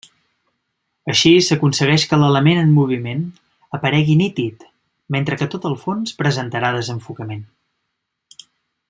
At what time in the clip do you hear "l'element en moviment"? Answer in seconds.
2.21-3.21